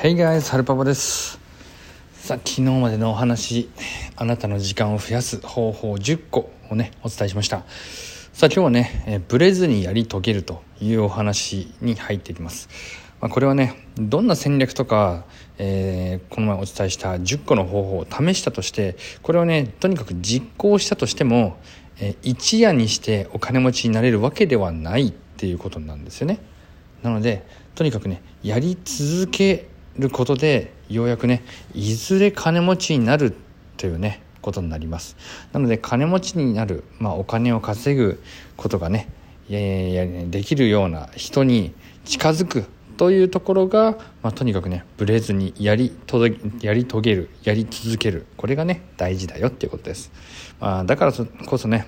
[0.00, 1.40] Hey guys, はるパパです。
[2.12, 3.68] さあ昨日までのお話
[4.14, 7.64] あなたの時間を増やす方法10個をねお伝えしました。
[8.32, 12.68] さあ今日はね、えブレずにやり遂げるというお話に入っていきます。
[13.20, 15.24] まあ、これはねどんな戦略とか、
[15.58, 21.58] えー、この前お伝えした10個の方法を試したとしてこれをねとにかく実行したとしても、
[21.98, 26.38] えー、一夜にしてお金持ちになれるわけではないっていうことなんですよね。
[27.02, 27.44] なので
[27.74, 29.66] とにかくねやり続け
[29.98, 31.42] ることでようやくね
[31.74, 33.34] いずれ金持ちになる
[33.76, 35.16] というねことになります。
[35.52, 38.22] なので金持ちになる、まあ、お金を稼ぐ
[38.56, 39.08] ことがね
[39.48, 41.74] できるような人に
[42.04, 42.64] 近づく
[42.96, 45.96] というところが、まあ、とにかくねブレずにやり
[46.60, 48.26] やり遂げるやり続ける。
[48.36, 50.10] これがね大事だよっていうことです、
[50.60, 51.12] まあ、だから
[51.46, 51.86] こそね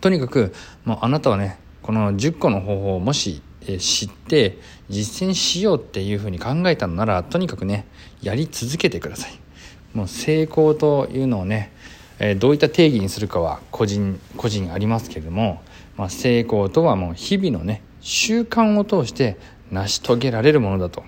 [0.00, 0.52] とにかく
[0.84, 3.42] もうあなたはねこの10個の方法をもし
[3.78, 4.58] 知って
[4.88, 7.86] 実践しようっていうふうに考えたのならとにかくね
[8.20, 9.42] やり続けてください。
[9.94, 11.72] もう成功というのをね、
[12.18, 15.62] えどういった定義にするかは個人個人ありますけれども、
[15.96, 19.36] まあ、成功とはもう日々のね習慣を通して
[19.70, 21.04] 成し遂げられるものだと。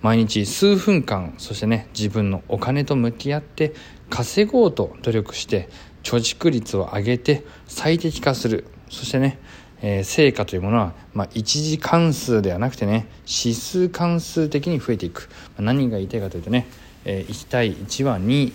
[0.00, 3.72] 毎日数分間そしてね自分のお金と向き合って
[4.10, 5.68] 稼ごうと努力して
[6.02, 8.66] 貯蓄率を上げて最適化する。
[8.90, 9.38] そしてね
[9.82, 16.66] え、成果というものは、まあ、一次関数ではなくてね指数関数的に増えていく、ま、何が言いたいかというとね、
[17.04, 18.52] え、1対1は2、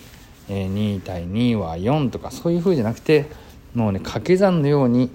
[0.48, 3.26] え2対2は4とかそういうふうじゃなくて
[3.74, 5.10] もうね掛け算のように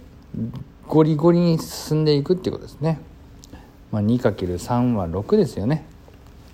[0.87, 2.99] ゴリゴリに進んでいくっていうことですね、
[3.91, 5.85] まあ、2×3 は6ですよね。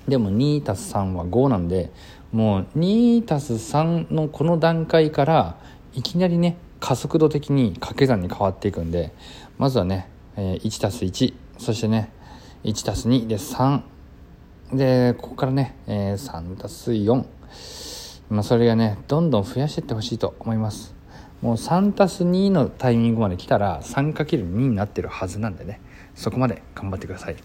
[0.07, 1.91] でも 2+3 は5なんで
[2.31, 5.57] もう 2+3 のこの段階から
[5.93, 9.11] いきなりね加速度的に掛け算に変わっていくんで
[9.57, 12.11] まずはね、えー、1たす1そしてね
[12.63, 13.81] 1たす2で3
[14.73, 17.25] でここからね、えー、3たす4
[18.29, 20.95] まあそれがねどんどん増やしていってほしいと思います。
[21.41, 25.79] もう3たす2のタイミングまで来たら 3×2 になってるはずなんでね。
[26.13, 27.37] そこまで頑張ってください。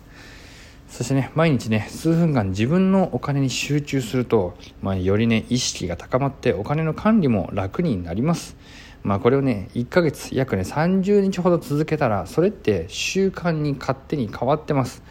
[0.89, 8.57] そしてね毎日ね数分間自分のお金に集中すると、まあ、よりね意識が高まってお金の管理も楽になります。
[9.05, 15.03] まあこれをね1ヶ月約ね30日ほど続けたらそれって習慣に勝手に変わってます。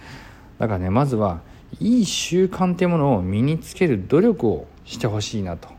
[0.59, 1.41] だからねまずは
[1.79, 5.69] いい習慣っていうものを身につける努力をしてほしいなと。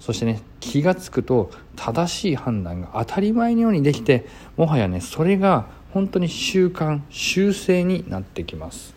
[0.00, 8.96] そしてね気が付くと正しい判断が当たり前のようにできてもはやねそれが本当に習慣習性になってきます、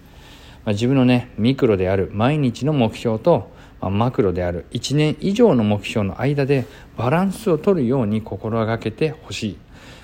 [0.65, 6.65] まあ、自分のねミクロである毎日の目標とまあ、マクロである1年以上の目標の間で
[6.97, 9.57] バランスを取るように心がけてほしい。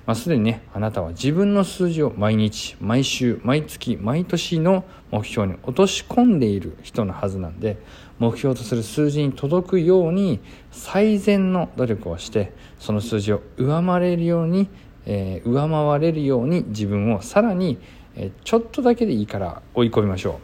[0.05, 7.77] まあ、すでにね、あなたは自分の数字を毎日、毎週、毎月、毎年の目標に落とし込んでいる人のはずなんで、
[8.17, 10.39] 目標とする数字に届くように
[10.71, 14.69] 最善の努力をして、その数字を上回れるように、
[15.05, 17.77] えー、上回れるように自分をさらに、
[18.15, 20.39] えー、ちょっとだけでいいから追い込みましょ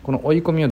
[0.00, 0.02] う。
[0.02, 0.70] この追い込みを